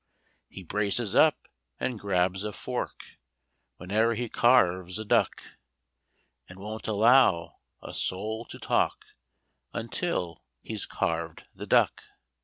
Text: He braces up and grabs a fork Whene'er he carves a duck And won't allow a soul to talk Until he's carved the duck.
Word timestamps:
He 0.49 0.63
braces 0.63 1.15
up 1.15 1.47
and 1.79 1.99
grabs 1.99 2.43
a 2.43 2.51
fork 2.51 3.19
Whene'er 3.77 4.15
he 4.15 4.29
carves 4.29 4.97
a 4.97 5.05
duck 5.05 5.43
And 6.49 6.57
won't 6.57 6.87
allow 6.87 7.59
a 7.83 7.93
soul 7.93 8.45
to 8.45 8.57
talk 8.57 9.05
Until 9.75 10.43
he's 10.59 10.87
carved 10.87 11.47
the 11.53 11.67
duck. 11.67 12.01